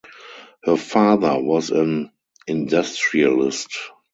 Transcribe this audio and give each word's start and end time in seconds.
Her 0.63 0.77
father 0.77 1.39
was 1.39 1.69
an 1.69 2.11
industrialist. 2.47 3.77